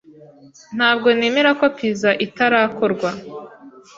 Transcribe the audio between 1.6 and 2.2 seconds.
pizza